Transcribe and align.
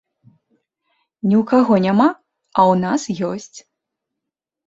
Ні 1.27 1.35
ў 1.39 1.41
каго 1.51 1.73
няма, 1.85 2.07
а 2.59 2.65
ў 2.71 2.73
нас 2.85 3.01
ёсць. 3.31 3.57